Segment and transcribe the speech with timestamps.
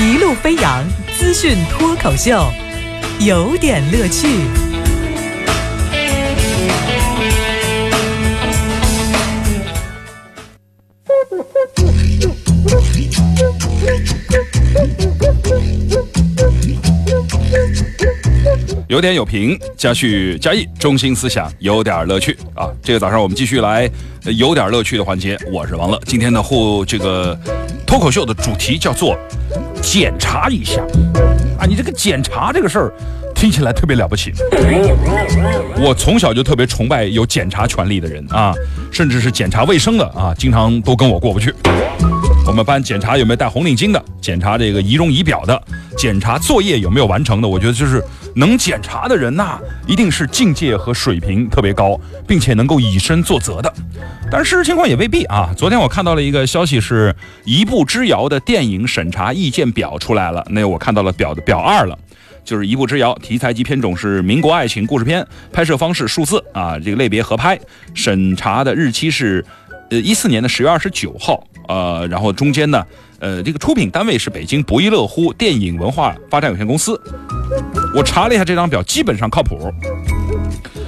[0.00, 0.84] 一路飞扬
[1.18, 2.48] 资讯脱口秀，
[3.18, 4.28] 有点乐趣。
[18.86, 22.70] 有点有评，加叙加意，中心思想有点乐趣啊！
[22.82, 23.90] 这个早上我们继续来
[24.24, 26.00] 有点乐趣的环节，我是王乐。
[26.06, 27.36] 今天的互这个
[27.84, 29.18] 脱口秀的主题叫做
[29.82, 30.80] 检查一下
[31.58, 31.66] 啊！
[31.66, 32.92] 你这个检查这个事儿
[33.34, 34.32] 听起来特别了不起。
[35.80, 38.54] 我从小就特别崇拜有检查权利的人啊，
[38.92, 41.54] 甚至是检查卫生的啊，经常都跟我过不去。
[42.46, 45.62] 我们班检查有没有戴红领巾的，检查这个仪容仪表的，
[45.96, 47.48] 检查作业有没有完成的。
[47.48, 48.02] 我觉得就是
[48.38, 53.72] 能检查的人呐，一定是境界和水平特别高，并且能够以身作则的。
[54.30, 55.50] 但是事实情况也未必啊。
[55.56, 57.14] 昨天我看到了一个消息，是
[57.44, 60.46] 一步之遥的电影审查意见表出来了。
[60.50, 61.98] 那我看到了表的表二了。
[62.44, 67.58] 就是一步之遥，题材及片种是民国爱情故事片，拍摄方式数字啊，这个类别合拍，
[67.92, 69.44] 审查的日期是，
[69.90, 72.82] 呃一四年的十月二十九号，呃，然后中间呢，
[73.18, 76.98] 呃，这个出品单位是北京博伊乐乎电影文化发展有限公司。
[77.98, 79.74] 我查了一下这张表，基本上靠谱。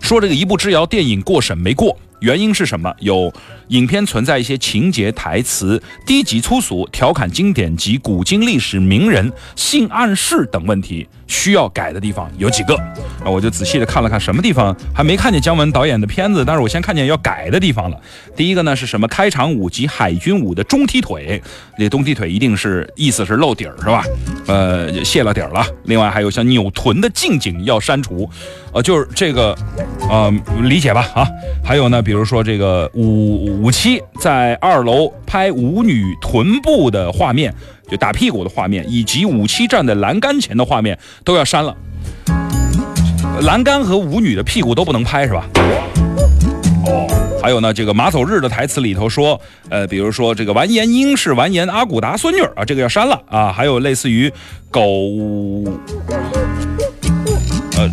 [0.00, 2.94] 说这个一步之遥电影过审没过，原因是什么？
[3.00, 3.32] 有
[3.70, 12.76] 影片存在一些情节、台词低级粗俗、调侃经典及古今历史名人、性暗示等问题，需要改的地方有几个。
[13.24, 17.96] 啊，我就仔细的看了看什么地方还没看见姜文导演的片子，但是我先看见要改的地方了。
[18.36, 19.08] 第一个呢是什么？
[19.08, 21.40] 开场舞及海军舞的中踢腿，
[21.78, 24.04] 这中踢腿一定是意思是露底儿是吧？
[24.46, 25.64] 呃，卸了底儿了。
[25.84, 28.28] 另外还有像扭臀的近景要删除，
[28.72, 29.56] 呃，就是这个，
[30.10, 31.08] 呃，理解吧？
[31.14, 31.26] 啊，
[31.64, 37.54] 还有呢，比如说这个五五七在二楼拍舞女臀部的画面，
[37.92, 41.76] 就打屁股的画面，以及五七站在栏杆前的画面都要删了。
[43.42, 45.44] 栏杆和舞女的屁股都不能拍是吧？
[46.86, 47.06] 哦，
[47.42, 53.52] 还有呢，这个马走日的台词里头说，呃，比如说这个完颜英是完颜阿骨达孙女啊，这个要删了啊。
[53.52, 54.32] 还有类似于
[54.70, 54.82] 狗，
[57.76, 57.90] 呃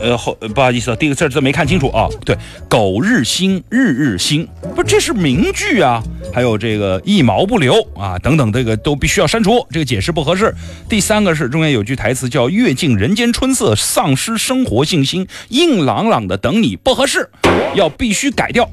[0.00, 2.08] 呃后不好意思，第一个字字没看清楚啊。
[2.24, 2.34] 对，
[2.70, 6.02] 狗日新，日日新，不，这是名句啊。
[6.32, 10.54] 还有这个一毛不留啊，等等，这个都必须要删除，这个解释不合适。
[10.88, 17.28] 第三个是中间有句台词叫“阅尽人间春色，丧失生活信心，硬朗朗的等你”，不合适，
[17.74, 18.68] 要必须改掉。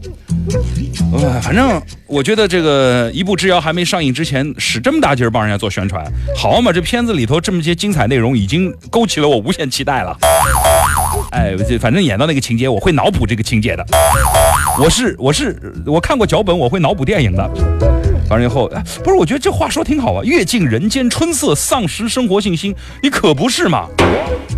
[1.13, 6.05] 呃，反正我觉得这个《一步之遥》还没上映之前，使这么大劲儿帮人家做宣传，
[6.35, 10.17] 好嘛，这片子里头这么些精彩内容，已经勾起了我无限期待了。
[11.31, 13.85] 哎，反正演到那个情节，我会脑补这个情节的。
[14.79, 17.49] 我是我是我看过脚本，我会脑补电影的。
[18.29, 18.71] 完了以后，
[19.03, 22.73] 不是，我觉得这话说挺好啊，“阅尽人间春色，丧失生活信心”，
[23.03, 23.87] 你可不是嘛？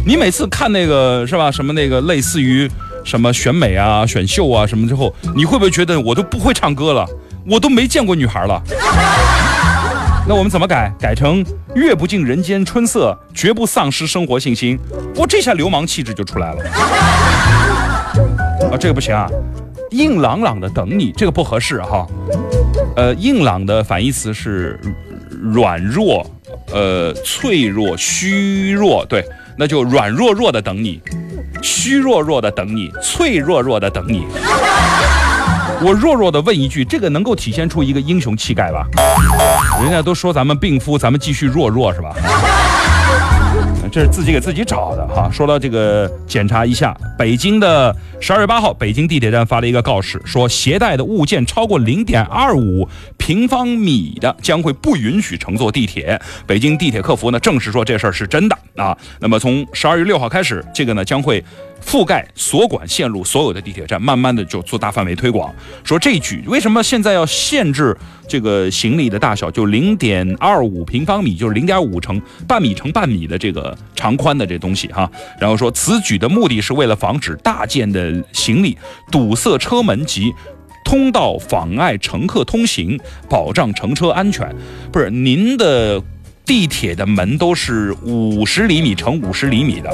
[0.06, 1.50] 你每次看那个是吧？
[1.50, 2.70] 什么那个类似于
[3.04, 7.04] 什么选美啊、选秀啊什么之后，你会不会觉得我都不会唱歌了？
[7.50, 8.62] 我都没见过女孩了。
[10.28, 10.94] 那我们怎么改？
[11.00, 11.44] 改成
[11.74, 14.78] “阅不尽人间春色，绝不丧失生活信心”。
[15.18, 16.64] 我这下流氓气质就出来了。
[18.70, 19.28] 啊，这个不行啊！
[19.92, 22.08] 硬朗朗的等你，这个不合适哈。
[22.96, 24.80] 呃，硬朗的反义词是
[25.30, 26.26] 软弱，
[26.72, 29.06] 呃，脆弱、虚弱。
[29.10, 29.24] 对，
[29.58, 31.02] 那就软弱弱的等你，
[31.62, 34.26] 虚弱弱的等你，脆弱弱的等你。
[35.84, 38.88] 我弱弱的问一句，这个能够体现出一个英雄气概吧？
[39.82, 42.16] 人家都说咱们病夫，咱们继续弱弱是吧？
[43.92, 45.30] 这是自己给自己找的哈。
[45.30, 52.88] 说到这个，检查一下，北京的十二月八号，北京地铁站发了一个告示，说携带的物件超过零点二五
[53.18, 56.20] 平方米的，将会不允许乘坐地铁。
[56.48, 58.98] 北京地铁客服呢证实说这事儿是真的啊。
[59.20, 61.44] 那么从十二月六号开始，这个呢将会
[61.86, 65.54] 覆盖所管线路所有的地铁站，慢慢的就做大范围推广。
[65.84, 67.96] 说这举为什么现在要限制
[68.28, 75.10] 这个行李的大小，就零点二五平方米，就是零点五乘半米乘半米的这个长宽的这东西哈。
[75.40, 78.78] 然后说此举的目的是为了防止大件的行李
[79.12, 80.34] 堵塞车门及
[80.86, 84.54] 通道，妨碍乘客通行，保障乘车安全。
[84.92, 86.02] 不是您的
[86.46, 89.90] 地铁的门都是五十厘米乘五十厘米的，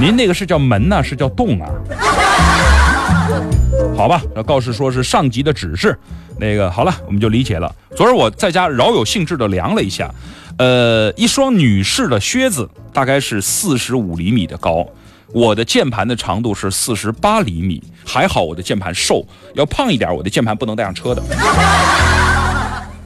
[0.00, 1.68] 您那个是叫门呢，是叫洞啊？
[3.96, 5.98] 好吧，那告示说是上级的指示，
[6.38, 7.72] 那个好了，我们就理解了。
[7.94, 10.12] 昨儿我在家饶有兴致的量了一下，
[10.58, 14.86] 呃，一双女士的靴子大概是四十五厘米的高，
[15.32, 19.24] 我的键盘的长度是四十八厘米，还好我的键盘瘦，
[19.54, 21.22] 要胖一点，我的键盘不能带上车的。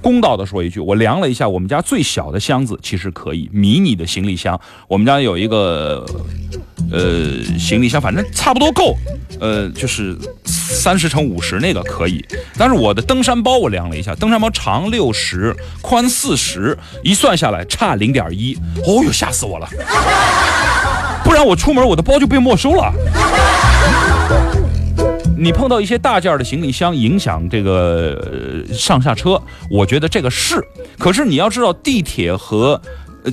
[0.00, 6.06] 公道的说一句，我量了一下，我们家最小的箱子其实可以，迷你的行李箱，我们家有一个
[6.90, 8.96] 呃行李箱，反正差不多够，
[9.40, 12.24] 呃，就是三十乘五十那个可以。
[12.56, 18.56] 但是我的登山包我量了一下，登山包长六十，宽四十，一算下来差零点一，
[18.86, 19.68] 哦哟，吓死我了！
[21.24, 22.92] 不然我出门我的包就被没收了。
[25.40, 29.40] 你碰到一些大件的行李箱，影响这个上下车，
[29.70, 30.60] 我觉得这个是。
[30.98, 32.80] 可是你要知道，地铁和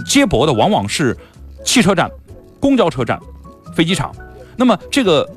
[0.06, 1.18] 接驳的往往是
[1.64, 2.12] 汽车站、
[2.60, 3.20] 公交车站、
[3.76, 4.12] 飞机场。
[4.56, 5.30] 那么这个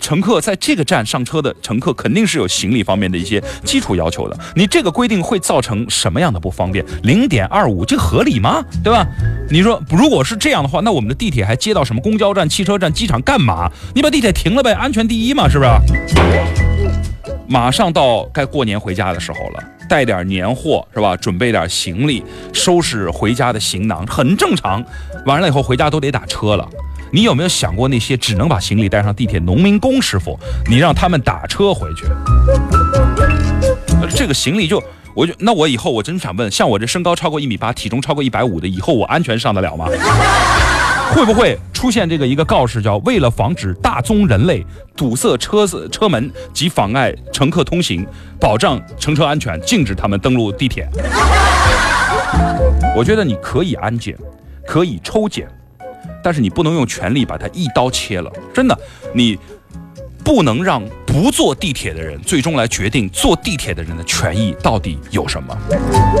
[0.00, 4.38] 乘客在这个站上车的乘客，肯定是有行李方面的一些基础要求的。
[4.54, 6.84] 你这个规定会造成什么样的不方便？
[7.02, 8.64] 零点二五，这合理吗？
[8.82, 9.06] 对吧？
[9.50, 13.70] 你说如果是这样的话，那我们的地铁还接到什么公交站、汽车站、机场干嘛？
[13.94, 15.70] 你把地铁停了呗，安全第一嘛，是不是？
[17.46, 21.16] 马上到该过年回家的时候了，带点年货是吧？
[21.16, 24.84] 准备点行李，收拾回家的行囊，很正常。
[25.26, 26.68] 完了以后回家都得打车了。
[27.14, 30.36] 你有没有想过那些只能把行李带上地铁农民工师傅？
[30.68, 32.06] 你让他们打车回去，
[34.10, 34.82] 这个行李就。
[35.14, 39.86] 我就那我以后我真想问，像我这身高超过一米八，体重超过一百五的，以后我安全上得了吗？
[41.14, 44.66] 会不会出现这个一个告示，叫为了防止大宗人类
[44.96, 48.04] 堵塞车子车门及妨碍乘客通行，
[48.40, 50.88] 保障乘车安全，禁止他们登陆地铁？
[52.96, 54.18] 我觉得你可以安检，
[54.66, 55.46] 可以抽检，
[56.24, 58.32] 但是你不能用权力把它一刀切了。
[58.52, 58.76] 真的，
[59.14, 59.38] 你。
[60.24, 65.54] 不能让不坐地铁的人最终来决定坐地铁的人的权益到底有什么？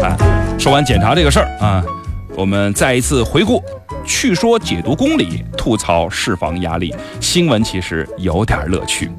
[0.02, 0.14] 啊，
[0.58, 1.82] 说完检查这个事儿啊，
[2.36, 3.64] 我们再一次回顾，
[4.04, 9.10] 去说解读公理，吐槽释放压力，新闻其实有点乐趣。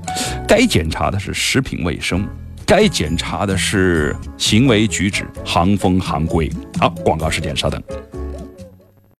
[0.47, 2.23] 该检查的是食品卫生，
[2.63, 6.47] 该检查的是行为举止、行风行规。
[6.79, 7.81] 好，广告时间，稍等。